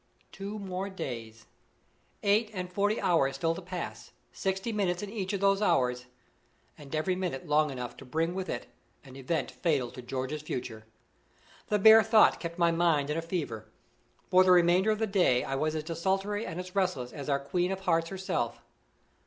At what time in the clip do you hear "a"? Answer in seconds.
13.19-13.21